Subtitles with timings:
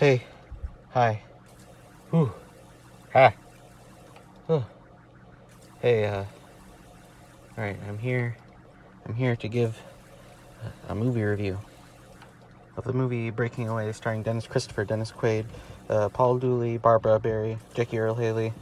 [0.00, 0.22] Hey.
[0.94, 1.20] Hi.
[2.08, 2.32] Whew.
[3.12, 3.34] Hi.
[4.48, 4.64] Oh.
[5.82, 6.24] Hey, uh.
[7.58, 8.34] Alright, I'm here.
[9.04, 9.78] I'm here to give
[10.88, 11.58] a movie review
[12.78, 15.44] of the movie Breaking Away, starring Dennis Christopher, Dennis Quaid,
[15.90, 18.54] uh, Paul Dooley, Barbara Barrie, Jackie Earle Haley,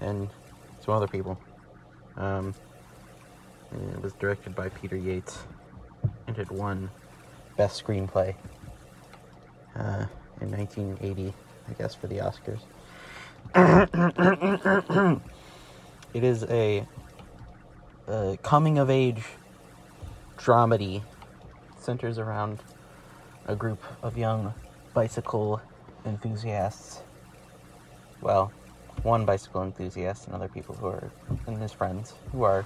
[0.00, 0.30] and
[0.82, 1.38] some other people.
[2.16, 2.54] Um,
[3.70, 5.40] it was directed by Peter Yates,
[6.26, 6.88] and it won
[7.58, 8.34] Best Screenplay
[9.76, 10.06] uh,
[10.40, 11.32] in 1980,
[11.68, 12.60] I guess, for the Oscars.
[16.14, 16.86] it is a,
[18.08, 19.22] a coming of age
[20.36, 21.02] dramedy
[21.78, 22.60] centers around
[23.46, 24.54] a group of young
[24.94, 25.60] bicycle
[26.04, 27.00] enthusiasts.
[28.20, 28.52] Well,
[29.02, 31.10] one bicycle enthusiast and other people who are,
[31.46, 32.64] and his friends, who are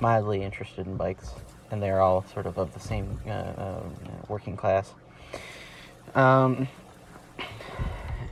[0.00, 1.32] mildly interested in bikes,
[1.70, 3.80] and they're all sort of of the same uh, uh,
[4.28, 4.92] working class.
[6.14, 6.68] Um,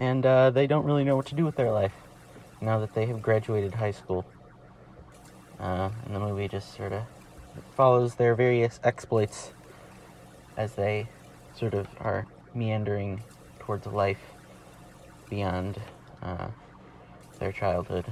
[0.00, 1.92] and uh, they don't really know what to do with their life
[2.60, 4.24] now that they have graduated high school.
[5.60, 7.02] Uh, and the movie just sort of
[7.76, 9.52] follows their various exploits
[10.56, 11.06] as they
[11.54, 13.22] sort of are meandering
[13.58, 14.20] towards life
[15.28, 15.78] beyond
[16.22, 16.48] uh,
[17.38, 18.06] their childhood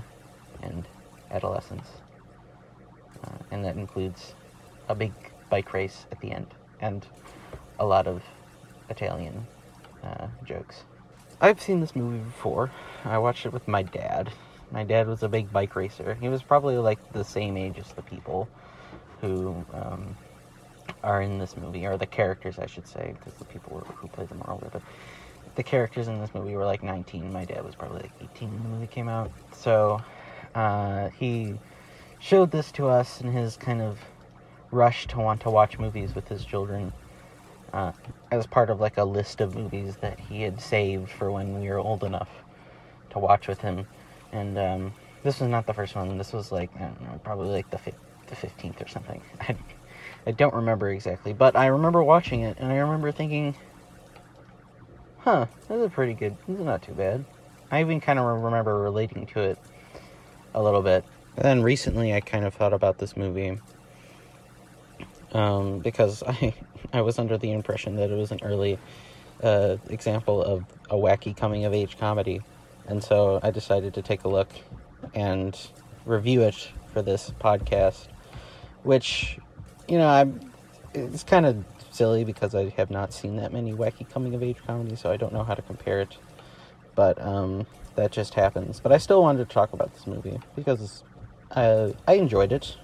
[0.62, 0.86] and
[1.30, 1.88] adolescence.
[3.24, 4.34] Uh, and that includes
[4.88, 5.12] a big
[5.50, 6.46] bike race at the end
[6.80, 7.06] and
[7.78, 8.22] a lot of
[8.90, 9.46] Italian
[10.04, 10.84] uh, jokes.
[11.40, 12.70] I've seen this movie before.
[13.04, 14.30] I watched it with my dad.
[14.72, 16.14] My dad was a big bike racer.
[16.20, 18.48] He was probably like the same age as the people
[19.20, 20.16] who um,
[21.04, 24.28] are in this movie, or the characters, I should say, because the people who played
[24.28, 24.68] them are older.
[24.72, 24.82] But
[25.54, 27.32] the characters in this movie were like 19.
[27.32, 29.30] My dad was probably like 18 when the movie came out.
[29.52, 30.00] So
[30.56, 31.54] uh, he
[32.18, 33.98] showed this to us in his kind of
[34.72, 36.92] rush to want to watch movies with his children
[37.72, 37.92] uh,
[38.30, 41.68] as part of like a list of movies that he had saved for when we
[41.68, 42.28] were old enough
[43.10, 43.86] to watch with him.
[44.32, 46.18] And um, this was not the first one.
[46.18, 47.94] This was like I don't know, probably like the fi-
[48.26, 49.22] the fifteenth or something.
[49.40, 49.56] I,
[50.26, 53.54] I don't remember exactly, but I remember watching it, and I remember thinking,
[55.18, 56.36] "Huh, this is pretty good.
[56.46, 57.24] This is not too bad."
[57.70, 59.58] I even kind of remember relating to it
[60.54, 61.04] a little bit.
[61.36, 63.58] And then recently, I kind of thought about this movie
[65.32, 66.54] um, because I
[66.92, 68.78] I was under the impression that it was an early
[69.42, 72.40] uh, example of a wacky coming of age comedy,
[72.86, 74.48] and so I decided to take a look
[75.14, 75.58] and
[76.04, 78.08] review it for this podcast,
[78.82, 79.38] which
[79.88, 80.40] you know I'm
[80.94, 84.58] it's kind of silly because I have not seen that many wacky coming of age
[84.66, 86.16] comedies, so I don't know how to compare it.
[86.94, 88.80] But um, that just happens.
[88.80, 91.02] But I still wanted to talk about this movie because
[91.52, 92.76] uh, I enjoyed it.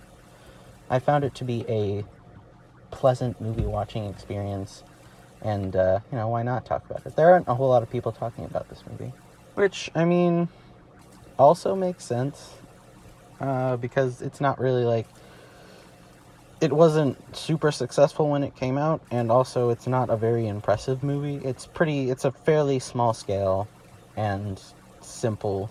[0.91, 2.05] I found it to be a
[2.95, 4.85] pleasant movie watching experience,
[5.43, 7.17] and uh, you know why not talk about it?
[7.17, 9.13] There aren't a whole lot of people talking about this movie,
[9.55, 10.49] which I mean,
[11.39, 12.55] also makes sense
[13.41, 15.07] uh, because it's not really like
[16.61, 21.03] it wasn't super successful when it came out, and also it's not a very impressive
[21.03, 21.37] movie.
[21.45, 22.11] It's pretty.
[22.11, 23.69] It's a fairly small scale
[24.17, 24.61] and
[25.01, 25.71] simple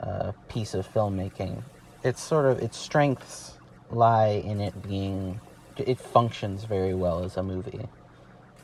[0.00, 1.62] uh, piece of filmmaking.
[2.02, 3.54] It's sort of its strengths
[3.90, 5.40] lie in it being
[5.78, 7.88] it functions very well as a movie,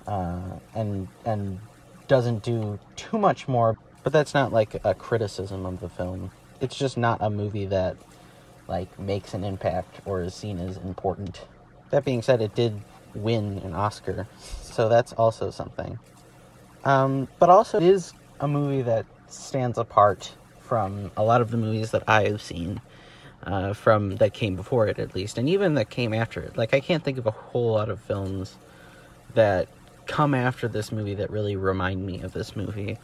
[0.06, 1.60] uh, and and
[2.08, 3.78] doesn't do too much more.
[4.02, 6.30] But that's not like a criticism of the film.
[6.60, 7.96] It's just not a movie that
[8.68, 11.46] like makes an impact or is seen as important.
[11.90, 12.80] That being said, it did
[13.14, 15.98] win an Oscar, so that's also something.
[16.84, 21.56] Um, but also, it is a movie that stands apart from a lot of the
[21.56, 22.80] movies that I have seen
[23.44, 26.56] uh, from that came before it at least, and even that came after it.
[26.56, 28.56] Like I can't think of a whole lot of films
[29.34, 29.68] that
[30.06, 32.98] come after this movie that really remind me of this movie,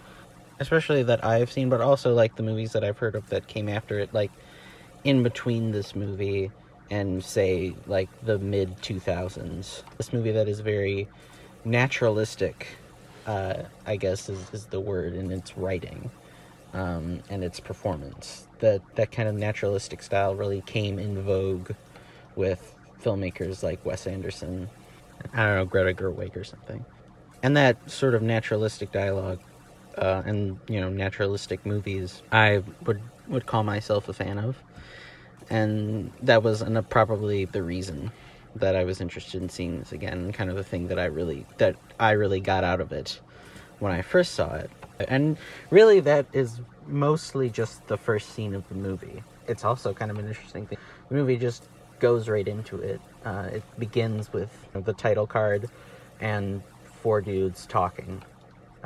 [0.61, 3.69] especially that I've seen, but also like the movies that I've heard of that came
[3.69, 4.33] after it, like
[5.05, 6.51] in between this movie
[6.91, 9.83] and say like the mid 2000s.
[9.97, 11.09] This movie that is very
[11.65, 12.67] naturalistic,
[13.27, 16.11] uh, I guess is, is the word in its writing
[16.77, 18.47] um, and its performance.
[18.61, 21.73] That that kind of naturalistic style really came in vogue
[22.37, 24.69] with filmmakers like Wes Anderson,
[25.33, 26.85] I don't know Greta Gerwig or something,
[27.43, 29.41] and that sort of naturalistic dialogue
[29.97, 34.63] uh, and you know naturalistic movies I would would call myself a fan of,
[35.51, 38.13] and that was an, probably the reason
[38.55, 40.33] that I was interested in seeing this again.
[40.33, 43.21] Kind of the thing that I really that I really got out of it
[43.79, 44.71] when I first saw it.
[45.09, 45.37] And
[45.71, 49.23] really, that is mostly just the first scene of the movie.
[49.47, 50.79] It's also kind of an interesting thing.
[51.09, 51.69] The movie just
[51.99, 53.01] goes right into it.
[53.25, 55.69] Uh, it begins with the title card
[56.21, 56.63] and
[57.03, 58.23] four dudes talking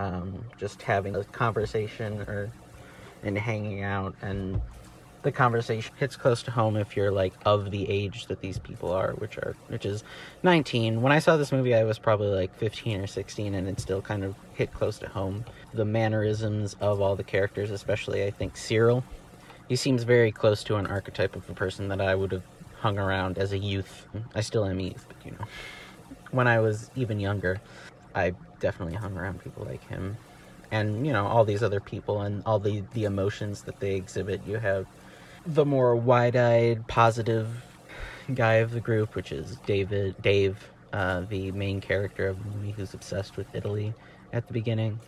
[0.01, 2.51] um, just having a conversation or
[3.23, 4.61] and hanging out and
[5.23, 8.91] the conversation hits close to home if you're like of the age that these people
[8.91, 10.03] are which are which is
[10.43, 13.81] 19 when i saw this movie i was probably like 15 or 16 and it
[13.81, 15.45] still kind of hit close to home.
[15.73, 19.05] The mannerisms of all the characters especially i think cyril
[19.69, 22.43] he seems very close to an archetype of a person that i would have
[22.79, 24.07] hung around as a youth.
[24.35, 25.45] I still am youth but you know
[26.31, 27.61] when i was even younger
[28.15, 30.17] i definitely hung around people like him.
[30.71, 34.41] And you know all these other people and all the the emotions that they exhibit.
[34.47, 34.87] You have
[35.47, 37.49] the more wide-eyed positive
[38.35, 42.73] guy of the group which is david dave uh, the main character of the movie
[42.73, 43.95] who's obsessed with italy
[44.33, 44.99] at the beginning.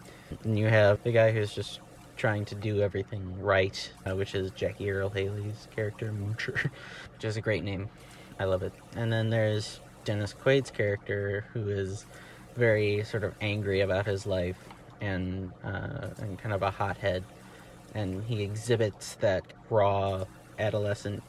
[0.45, 1.81] And you have the guy who's just
[2.17, 6.71] trying to do everything right uh, which is jackie earle haley's character moocher
[7.15, 7.89] which is a great name.
[8.39, 8.73] I love it.
[8.97, 12.07] And then there's dennis quaid's character who is
[12.57, 14.59] very sort of angry about his life
[15.01, 17.25] and uh, and kind of a hothead,
[17.95, 20.25] and he exhibits that raw
[20.59, 21.23] adolescent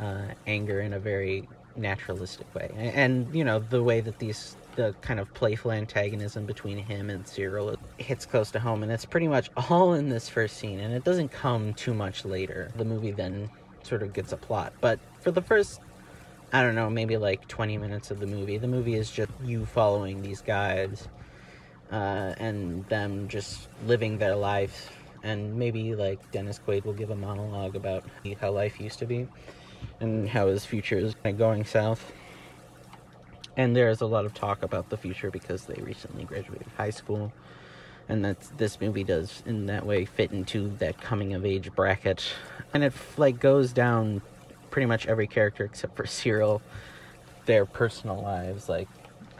[0.00, 4.94] uh, anger in a very naturalistic way, and, you know the way that these the
[5.00, 9.28] kind of playful antagonism between him and Cyril hits close to home, and it's pretty
[9.28, 12.70] much all in this first scene, and it doesn't come too much later.
[12.76, 13.48] The movie then
[13.82, 15.80] sort of gets a plot, but for the first
[16.52, 18.56] I don't know, maybe like 20 minutes of the movie.
[18.56, 21.08] The movie is just you following these guys
[21.90, 24.92] uh, and them just living their life.
[25.26, 28.04] And maybe like Dennis Quaid will give a monologue about
[28.40, 29.26] how life used to be
[29.98, 32.12] and how his future is going south.
[33.56, 37.32] And there's a lot of talk about the future because they recently graduated high school.
[38.08, 42.22] And that this movie does in that way fit into that coming of age bracket.
[42.72, 44.22] And it like goes down
[44.70, 46.62] pretty much every character except for Cyril,
[47.46, 48.68] their personal lives.
[48.68, 48.86] Like,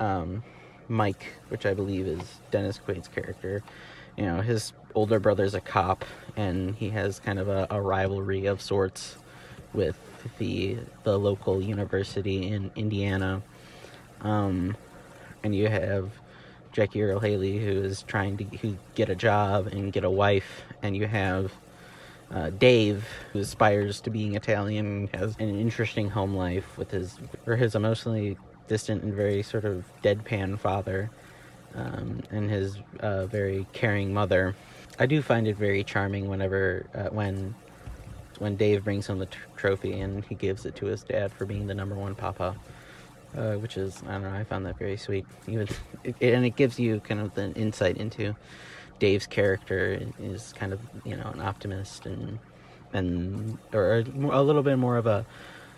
[0.01, 0.43] um,
[0.89, 3.63] Mike, which I believe is Dennis Quaid's character.
[4.17, 6.05] You know, his older brother's a cop,
[6.37, 9.17] and he has kind of a, a rivalry of sorts
[9.75, 9.97] with
[10.39, 13.43] the the local university in Indiana.
[14.23, 14.77] Um,
[15.45, 16.11] and you have
[16.73, 20.63] Jackie Earle Haley, who is trying to who get a job and get a wife,
[20.83, 21.53] and you have
[22.31, 27.57] uh, Dave, who aspires to being Italian, has an interesting home life with his or
[27.57, 28.37] his emotionally
[28.67, 31.11] distant and very sort of deadpan father
[31.77, 34.55] um, and his uh, very caring mother.
[34.99, 37.55] I do find it very charming whenever uh, when
[38.39, 41.67] when Dave brings home the trophy and he gives it to his dad for being
[41.67, 42.55] the number one papa,
[43.37, 45.27] uh, which is I don't know I found that very sweet.
[45.47, 45.69] Even
[46.05, 48.35] it, and it gives you kind of the insight into
[48.99, 52.39] Dave's character is kind of you know an optimist and
[52.93, 55.27] and or a little bit more of a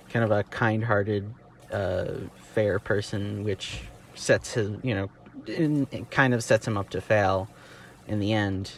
[0.09, 1.33] kind of a kind-hearted
[1.73, 2.07] uh,
[2.55, 3.81] fair person, which
[4.15, 5.11] sets his, you know,
[5.47, 7.49] in, kind of sets him up to fail
[8.07, 8.73] in the end.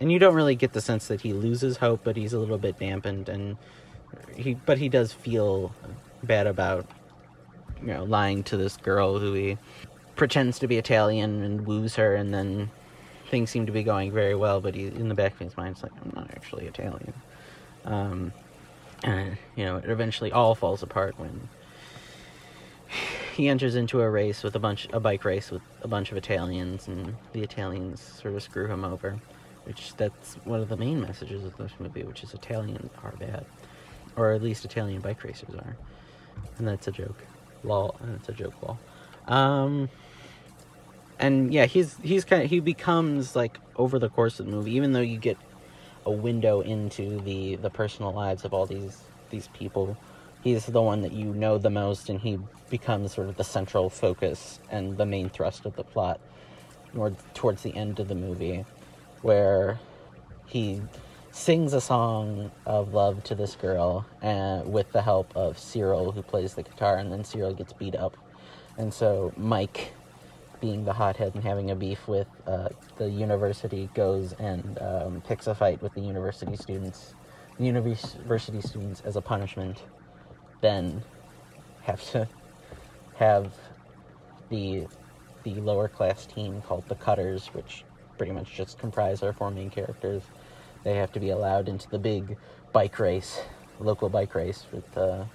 [0.00, 2.58] And you don't really get the sense that he loses hope, but he's a little
[2.58, 3.56] bit dampened, and
[4.34, 5.74] he, but he does feel
[6.22, 6.86] bad about,
[7.80, 9.58] you know, lying to this girl who he
[10.16, 12.70] pretends to be Italian and woos her, and then
[13.28, 15.72] things seem to be going very well, but he, in the back of his mind,
[15.72, 17.12] it's like, I'm not actually Italian.
[17.84, 18.32] Um,
[19.04, 21.48] and, you know, it eventually all falls apart when
[23.40, 26.18] he enters into a race with a bunch a bike race with a bunch of
[26.18, 29.18] Italians and the Italians sort of screw him over
[29.64, 33.46] which that's one of the main messages of this movie which is Italians are bad.
[34.16, 35.76] Or at least Italian bike racers are.
[36.58, 37.24] And that's a joke.
[37.64, 38.78] Lol and it's a joke lol.
[39.26, 39.88] Um
[41.18, 44.72] and yeah he's he's kind of he becomes like over the course of the movie
[44.72, 45.38] even though you get
[46.04, 49.00] a window into the the personal lives of all these
[49.30, 49.96] these people
[50.42, 53.90] he's the one that you know the most and he becomes sort of the central
[53.90, 56.20] focus and the main thrust of the plot
[56.92, 58.64] more towards the end of the movie
[59.22, 59.78] where
[60.46, 60.80] he
[61.32, 66.22] sings a song of love to this girl and with the help of Cyril who
[66.22, 68.16] plays the guitar and then Cyril gets beat up.
[68.78, 69.92] And so Mike
[70.60, 75.46] being the hothead and having a beef with uh, the university goes and um, picks
[75.46, 77.14] a fight with the university students
[77.58, 79.82] the university students as a punishment
[80.60, 81.02] then
[81.82, 82.28] have to
[83.16, 83.52] have
[84.48, 84.86] the
[85.42, 87.84] the lower class team called the Cutters, which
[88.18, 90.22] pretty much just comprise our four main characters.
[90.84, 92.36] They have to be allowed into the big
[92.72, 93.40] bike race,
[93.78, 95.26] local bike race with the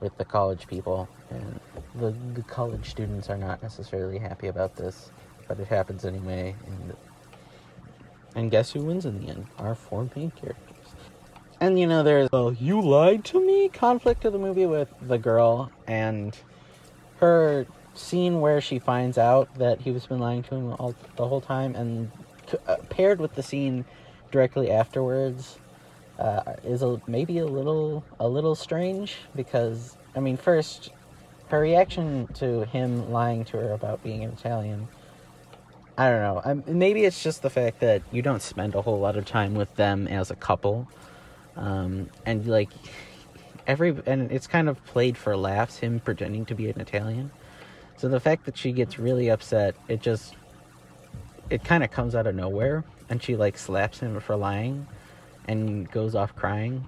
[0.00, 1.60] with the college people, and
[1.94, 5.10] the the college students are not necessarily happy about this,
[5.46, 6.54] but it happens anyway.
[6.66, 6.96] And
[8.34, 9.46] and guess who wins in the end?
[9.58, 10.73] Our four main characters.
[11.64, 15.16] And you know, there's well, you lied to me conflict of the movie with the
[15.16, 16.36] girl and
[17.20, 21.26] her scene where she finds out that he was been lying to him all the
[21.26, 22.10] whole time, and
[22.68, 23.86] uh, paired with the scene
[24.30, 25.58] directly afterwards,
[26.18, 30.90] uh, is a, maybe a little a little strange because I mean, first,
[31.48, 34.86] her reaction to him lying to her about being an Italian.
[35.96, 36.42] I don't know.
[36.44, 39.54] I'm, maybe it's just the fact that you don't spend a whole lot of time
[39.54, 40.86] with them as a couple,
[41.56, 42.70] um, and like
[43.66, 45.78] every and it's kind of played for laughs.
[45.78, 47.30] Him pretending to be an Italian,
[47.96, 50.34] so the fact that she gets really upset, it just
[51.50, 54.86] it kind of comes out of nowhere, and she like slaps him for lying,
[55.46, 56.84] and goes off crying,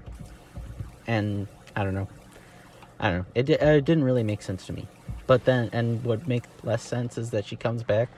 [1.07, 2.09] and I don't know.
[2.99, 3.27] I don't know.
[3.35, 4.89] It, it didn't really make sense to me.
[5.27, 8.09] But then, and what makes less sense is that she comes back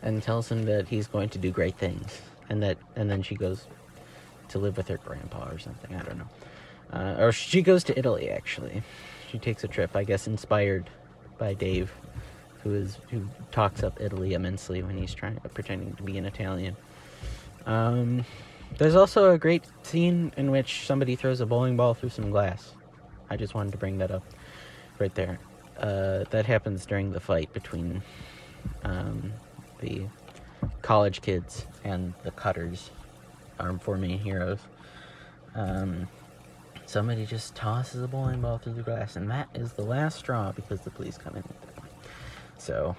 [0.00, 3.34] and tells him that he's going to do great things, and that, and then she
[3.34, 3.66] goes
[4.48, 5.94] to live with her grandpa or something.
[5.94, 6.28] I don't know.
[6.92, 8.82] Uh, or she goes to Italy actually.
[9.30, 10.88] She takes a trip, I guess, inspired
[11.38, 11.92] by Dave,
[12.62, 16.76] who is who talks up Italy immensely when he's trying pretending to be an Italian.
[17.66, 18.24] Um,
[18.78, 22.74] there's also a great scene in which somebody throws a bowling ball through some glass.
[23.30, 24.22] I just wanted to bring that up
[24.98, 25.38] right there.
[25.78, 28.02] Uh, that happens during the fight between
[28.84, 29.32] um,
[29.80, 30.02] the
[30.82, 32.90] college kids and the cutters,
[33.58, 34.58] our four main heroes.
[35.54, 36.08] Um,
[36.86, 40.52] somebody just tosses a bowling ball through the glass, and that is the last straw
[40.52, 41.44] because the police come in.
[42.58, 42.96] So,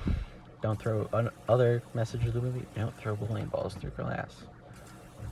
[0.61, 1.07] don't throw
[1.47, 2.65] other message of the movie.
[2.75, 4.35] Don't throw bowling balls through glass.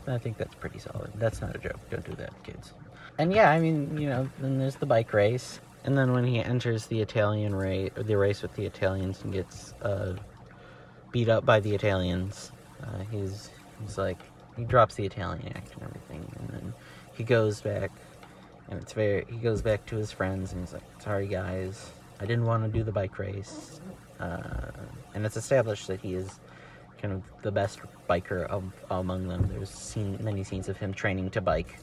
[0.08, 1.12] I think that's pretty solid.
[1.16, 1.80] That's not a joke.
[1.90, 2.74] Don't do that, kids
[3.18, 6.40] and yeah, I mean, you know, then there's the bike race, and then when he
[6.40, 10.16] enters the Italian race, or the race with the Italians, and gets uh,
[11.12, 12.52] beat up by the Italians,
[12.84, 13.50] uh, he's
[13.82, 14.20] he's like
[14.58, 16.74] he drops the Italian act and everything, and then
[17.14, 17.92] he goes back,
[18.70, 22.26] and it's very he goes back to his friends, and he's like, "Sorry guys, I
[22.26, 23.82] didn't want to do the bike race,"
[24.20, 24.72] uh,
[25.14, 26.40] and it's established that he is
[27.02, 29.50] kind of the best biker of among them.
[29.52, 31.78] There's seen many scenes of him training to bike.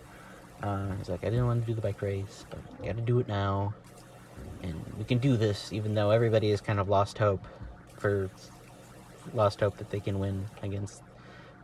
[0.62, 3.02] Uh, he's like, I didn't want to do the bike race, but I got to
[3.02, 3.74] do it now,
[4.62, 7.44] and we can do this, even though everybody has kind of lost hope
[7.98, 8.30] for
[9.34, 11.02] lost hope that they can win against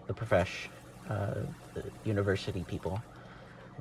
[0.06, 0.68] the profesh,
[1.08, 1.34] uh,
[2.04, 3.00] university people.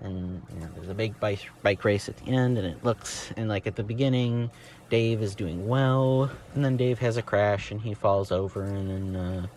[0.01, 3.31] And you know, there's a big bike bike race at the end, and it looks
[3.35, 4.51] and like at the beginning,
[4.89, 8.89] Dave is doing well, and then Dave has a crash and he falls over, and
[8.89, 9.47] then uh,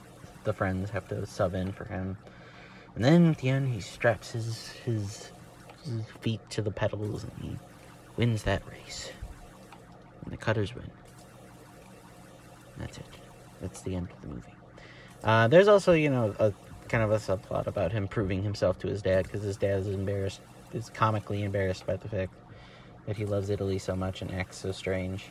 [0.44, 2.16] the friends have to sub in for him.
[2.94, 5.30] And then at the end, he straps his his
[5.84, 7.56] his feet to the pedals and he
[8.16, 9.10] wins that race.
[10.24, 10.90] And the Cutters win.
[12.78, 13.04] That's it.
[13.60, 14.54] That's the end of the movie.
[15.22, 16.52] Uh, there's also, you know, a
[16.90, 19.86] kind of a subplot about him proving himself to his dad because his dad is
[19.86, 20.40] embarrassed,
[20.74, 22.32] is comically embarrassed by the fact
[23.06, 25.26] that he loves Italy so much and acts so strange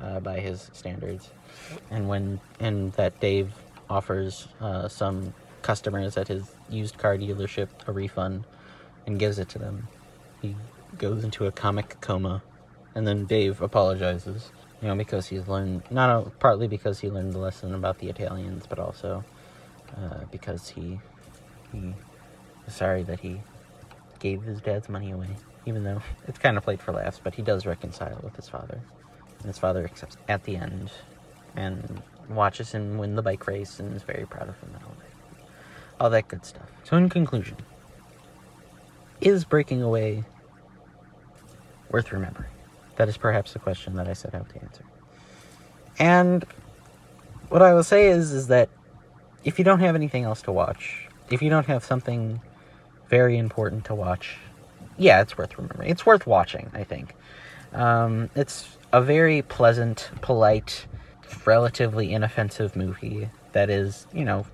[0.00, 1.30] uh, by his standards.
[1.90, 3.52] And when and that Dave
[3.90, 8.44] offers uh, some customers at his used car dealership a refund
[9.06, 9.86] and gives it to them.
[10.40, 10.56] He
[10.96, 12.42] goes into a comic coma,
[12.94, 14.50] and then Dave apologizes.
[14.80, 18.08] You know, because he's learned not a, partly because he learned the lesson about the
[18.08, 19.22] Italians, but also
[19.96, 21.00] uh, because he
[21.72, 21.94] he
[22.66, 23.40] is sorry that he
[24.18, 25.28] gave his dad's money away.
[25.66, 28.80] Even though it's kind of played for laughs, but he does reconcile with his father,
[29.38, 30.90] and his father accepts at the end,
[31.54, 34.94] and watches him win the bike race, and is very proud of him and all
[34.98, 35.44] that,
[36.00, 36.66] all that good stuff.
[36.84, 37.56] So, in conclusion,
[39.20, 40.24] is breaking away
[41.90, 42.50] worth remembering?
[42.96, 44.84] That is perhaps the question that I set out to answer.
[45.98, 46.44] And
[47.50, 48.70] what I will say is is that
[49.44, 52.40] if you don't have anything else to watch, if you don't have something
[53.08, 54.36] very important to watch,
[54.98, 55.90] yeah, it's worth remembering.
[55.90, 57.14] It's worth watching, I think.
[57.72, 60.86] Um, it's a very pleasant, polite,
[61.46, 64.46] relatively inoffensive movie that is, you know,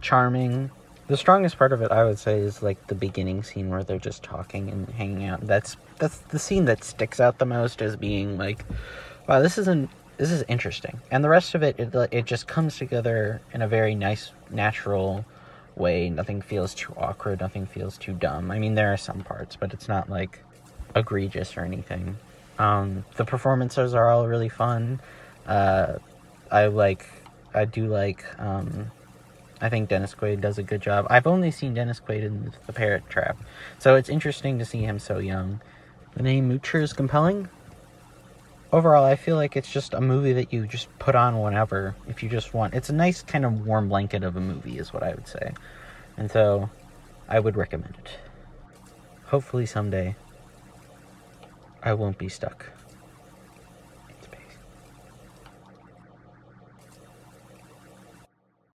[0.00, 0.70] charming,
[1.08, 3.98] the strongest part of it, I would say, is like the beginning scene where they're
[3.98, 5.46] just talking and hanging out.
[5.46, 8.64] That's that's the scene that sticks out the most as being like,
[9.28, 11.00] wow, this isn't this is interesting.
[11.10, 15.24] And the rest of it, it, it just comes together in a very nice, natural
[15.76, 16.08] way.
[16.08, 17.40] Nothing feels too awkward.
[17.40, 18.50] Nothing feels too dumb.
[18.50, 20.40] I mean, there are some parts, but it's not like
[20.94, 22.16] egregious or anything.
[22.58, 25.00] Um, the performances are all really fun.
[25.46, 25.94] Uh,
[26.50, 27.06] I like,
[27.54, 28.24] I do like.
[28.40, 28.90] Um,
[29.60, 31.06] I think Dennis Quaid does a good job.
[31.08, 33.38] I've only seen Dennis Quaid in The Parent Trap,
[33.78, 35.60] so it's interesting to see him so young.
[36.14, 37.48] The name Moocher is compelling.
[38.76, 42.22] Overall, I feel like it's just a movie that you just put on whenever if
[42.22, 42.74] you just want.
[42.74, 45.54] It's a nice kind of warm blanket of a movie, is what I would say.
[46.18, 46.68] And so,
[47.26, 48.18] I would recommend it.
[49.28, 50.14] Hopefully, someday,
[51.82, 52.66] I won't be stuck